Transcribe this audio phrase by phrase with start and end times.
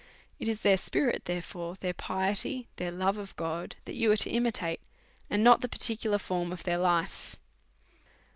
[0.39, 4.11] «It is their spirit, therefore, their piety, their love of ./juJU I God, that you
[4.11, 4.79] are to imitate,
[5.29, 7.35] and not the particular ^(form of their life.